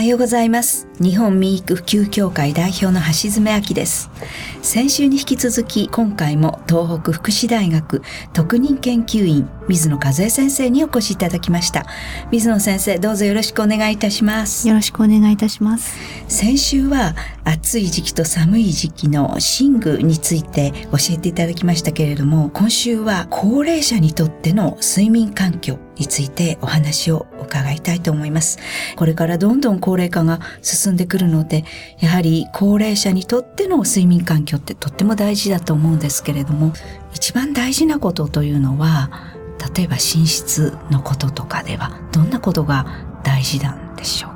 [0.00, 0.88] はようございます。
[0.98, 4.08] 日本民育普及協会代表の橋爪明です。
[4.62, 8.00] 先週に引き続き今回も東北福祉大学
[8.32, 11.86] 特任研究員水野和恵先生にお越しいただきました。
[12.32, 14.66] 水野先生どうぞよろしくお願いいたします。
[14.66, 15.96] よろしくお願いいたします。
[16.26, 28.58] 先週は暑い時期と寒い時期の寝具について教えていただきましたけれども今週は高齢者にとっての睡眠環境についてお話を伺いたいと思います。
[28.96, 31.64] これからどんどん高齢化が進んでくるので、
[32.00, 36.72] やはり高齢者にとっての睡眠環境ってとっても大事だと思うんですけれども、
[37.12, 39.10] 一番大事なことというのは、
[39.74, 42.86] 例えば寝室のこととかではどんなことが
[43.22, 44.29] 大事なんでしょう？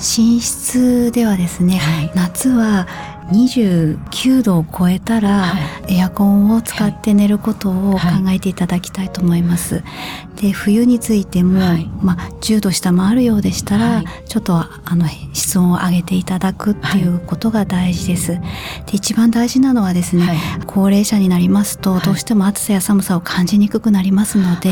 [0.00, 2.88] 寝室ではですね、はい、夏は
[3.32, 7.98] 29度を超えたら、はい、エアコンを使って寝ることを考
[8.30, 9.76] えていただきたいと思います。
[9.76, 9.80] は
[10.38, 18.32] い、で冬についても、はい、まあ、10度下回るようでしたら、ちょっとあの室温を上げていただくっていうことが大事です。
[18.32, 18.40] で
[18.94, 24.70] 一番大事なのはですね、高齢者になりますと、どうしても暑さや寒さを感じにくくなりますので。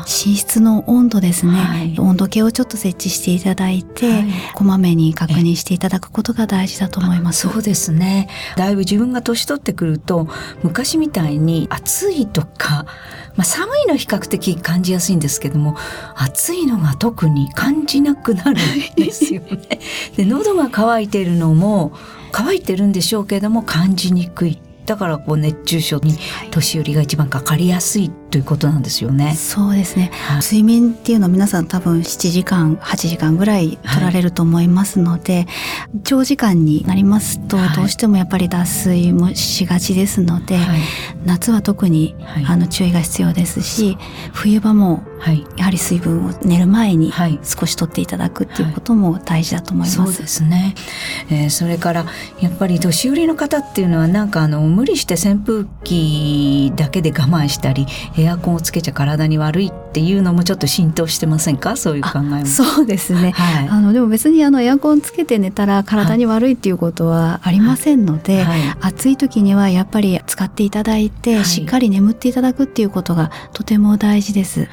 [0.00, 7.48] 寝室の温度ですね、はい、温度計をちょっと設置していただいて、はい、こまめに確認していただくことが大事だと思います。
[7.48, 8.28] そうですね。
[8.56, 10.28] だいぶ自分が年取ってくると
[10.62, 12.86] 昔みたいに暑いとか
[13.36, 15.76] まあ、寒いの比較的感じやすいんですけども
[16.14, 18.54] 暑いのが特に感じなくなるん
[18.96, 19.80] ですよね。
[20.16, 21.92] で喉が渇いているのも
[22.32, 24.60] 乾いてるんでしょうけども感じにくい。
[24.86, 26.18] だからこう熱中症に
[26.50, 29.34] 年寄りが一番かかりやすいということなんですよね。
[29.34, 30.10] そうですね。
[30.28, 35.46] はい、睡眠っていうのは皆さん多分7時間、8時間ぐらい取られると思いますので、はい、
[36.04, 40.80] 長時間になりますとどうしてもやっぱり脱水もしがちですので、はい、
[41.24, 42.14] 夏は特に、
[42.46, 43.98] あの注意が必要ですし、
[44.32, 45.02] 冬場も
[45.56, 47.12] やはり水分を寝る前に
[47.42, 49.96] 少し取っていただくっていうことも大事だと思います。
[49.96, 50.74] そうですね。
[51.30, 52.06] えー、それから
[52.40, 57.86] やっぱり年寄りの方っていうのはなんかあの無理して扇風機だけで我慢したり
[58.20, 61.76] エアコンをつけちゃ体に悪いっていうのもちょっと浸透してませんか？
[61.76, 62.46] そういう考えも。
[62.46, 68.60] そうですね、はい、あのでも別にあのエアコンつけて寝たら体に悪いっていうことはありませんので、はい。
[68.60, 74.68] はい、暑い時にはやっぱり使っていただいて、しっかり眠っていただくっていうことがとても大事です。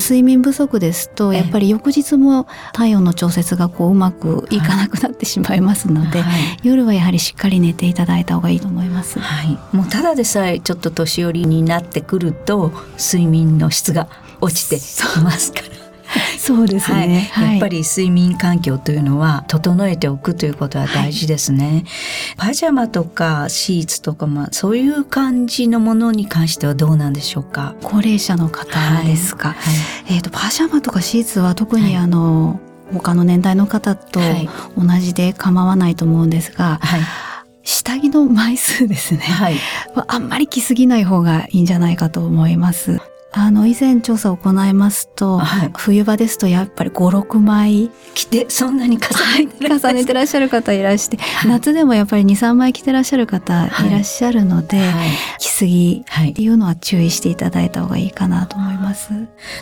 [0.00, 6.24] 睡眠不足ですとやっぱり翌日も体温の調節がこううまくいかなくなってしまいますので、
[6.62, 9.18] 夜はやはりしっかり寝ていただいた方がいいと思います。
[9.18, 14.08] はい、もうただでさえちょっと年寄りになってくると睡眠の質が
[14.42, 15.82] 落ちてきますから。
[16.38, 21.84] そうですね、はい、やっぱり睡眠環境というのは整えておくということは大事ですね、
[22.36, 27.74] はい、パジャマとかシーツとかまあそういう感じのものに関してはどうなんでしょうか？
[27.82, 32.60] 高齢者の方ですか、はい、えっ、ー、とパジャマとかシーツは特にあの、
[32.92, 34.20] 他の年代の方と
[34.76, 37.00] 同じで構わないと思うんですが、はい。
[37.64, 39.56] 下着の枚数ですね、はい、
[40.08, 43.00] あんまり着すぎない方がいいんじゃないかと思います。
[43.34, 49.08] あの以前調査を行いますと、はい、冬場ですとやっぱり56枚着てそんなに重
[49.44, 53.90] ねて、はい、重ねてらっしゃる方いらして、はい、夏でもやっぱり23枚着てらっしゃる方い。
[53.90, 54.80] らっしゃるので、
[55.38, 59.10] 着すぎっていうのは注意していただいた方がいいかなと思います。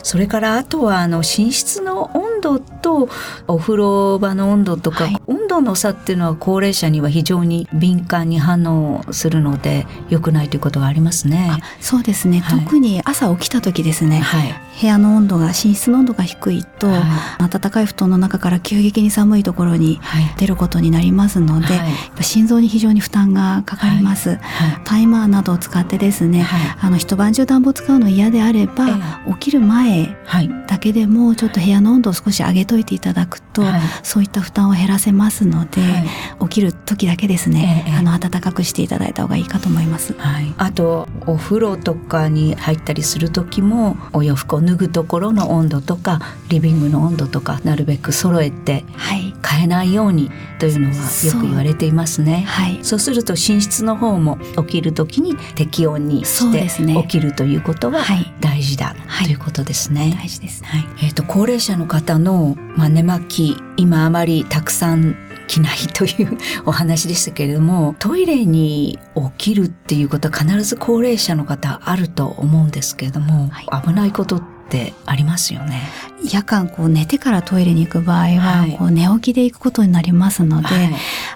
[0.03, 3.09] それからあとはあの寝室の温度と
[3.47, 11.51] お風呂場の温度とか、温度の差っていうのは高齢者には非常に敏感に反応するので良くないということがありますね。
[11.81, 16.99] そうですね、特に朝起きた時ですね、はい、部屋の温度が寝室の温度が低いと、は
[17.39, 19.99] い、暖かい布団の中から急激に寒いところに
[20.37, 21.87] 出ることになりますので、は
[22.19, 24.39] い、心臓に非常に負担がかかります、
[24.85, 26.47] タイマーなどを使ってですね、
[26.79, 28.87] あの一晩中暖房使うの嫌であれば、
[29.39, 30.15] 起きる前
[30.67, 33.50] だけでもちょっと部屋の温度を少し上げといていただくと、
[34.03, 35.81] そういった負担を減らせますので、
[36.41, 40.15] 起きる時だけですね、あの暖かくしていただいた方がいいかと思います。
[40.57, 46.19] あとお風呂とかに入ったりする時もお洋服を脱ぐところの温度とか
[46.49, 48.85] リビングの温度とかなるべく揃えて
[49.47, 52.45] 変えないようにというのはよく言われていますね。
[52.47, 58.03] はい、そうすると寝室の方も起きる時に適温にして起きるということは
[58.39, 60.15] 大事だ、ということですね。
[60.17, 63.40] 大事です、はい、えっ、ー、と高齢者の方の、まあ、寝巻き
[63.77, 65.15] 今あまりたくさん
[65.47, 68.99] 起きないというお話でしたけれどもトイレに
[69.37, 75.81] 起きるっていうことは必ず高齢者の方あると思うんですけれども、はい、危ないことってありますよね。
[76.23, 80.89] 夜間こう寝てからトイレに行く場合は、こう寝起きで行くことになりますので、はい、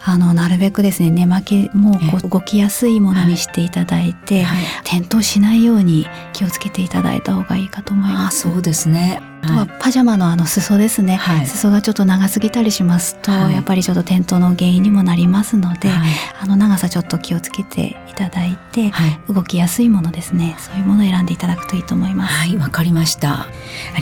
[0.06, 8.42] あのなるべくですね寝巻きもこう動きやすいものにしていただいて、はい、転倒しないように気をつけていただいた方がいいかと思います。
[8.42, 9.20] そうですね。
[9.22, 16.10] あとはパジャマのあの裾ですね、はい、裾がちょっと長すぎたりしますと、はい、やっぱりちょっと転倒の原因にもなりますので、はい、
[16.42, 18.92] あの長さちょっと気をつけていただいて、
[19.28, 20.56] 動きやすいものですね。
[20.58, 22.34] そういうものを選んでいただくといいと思います。
[22.34, 23.42] はいわかりました。
[23.42, 23.48] あ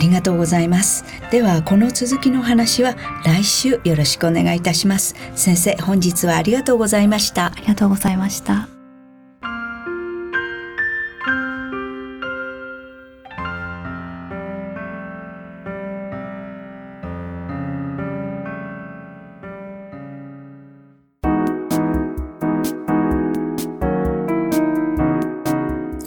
[0.00, 1.04] りがとうございます。
[1.30, 2.94] ではこの続きの話は
[3.24, 5.14] 来週よろしくお願いいたします。
[5.34, 7.46] 先生本日はありがとうございました。
[7.46, 8.73] ありがとうございました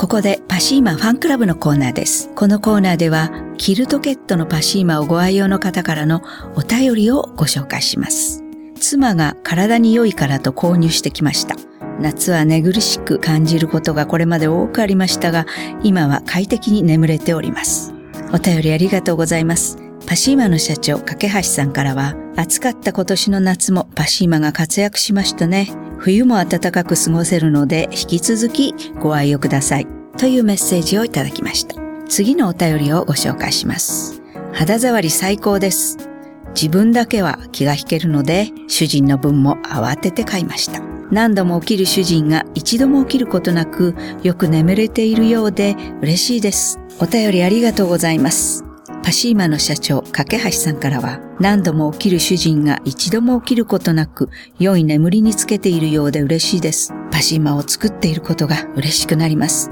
[0.08, 2.30] ここでパシーマファンクラブのコーナーです。
[2.34, 6.22] このコーナーでは、キルトケットのパシーマをご愛用の方からの
[6.56, 8.42] お便りをご紹介します。
[8.80, 11.58] 妻が体に良いからと購入してきました。
[12.00, 15.46] 夏は寝苦しく感じることがこれまで多くありましたが、
[15.84, 17.94] 今は快適に眠れております。
[18.32, 19.78] お便りありがとうございます。
[20.06, 25.68] パシーマの社長、架橋さんからは、暑かった今年の夏もパシーマが活躍しましたね。
[25.98, 29.97] 冬も暖かく過ごせるので、引き続きご愛用ください。
[30.18, 31.76] というメッセージをいただきました。
[32.10, 34.22] 次のお便りをご紹介します。
[34.54, 35.98] 肌触り最高です。
[36.56, 40.82] 自分だけは気が引けるので、主人の分も慌てて買いました。
[41.12, 46.80] 何度も起きる主人が一度も起きることなく、よく眠れているようで嬉しいです。
[47.00, 48.64] お便りありがとうございます。
[49.04, 54.30] パシーマの社長、架橋さんからは、何度も起きる主人が一度も起きることなく、
[54.60, 56.92] 良い眠りにつけているようで嬉しいです。
[57.12, 59.72] パシーマを作っていることが嬉しくなります。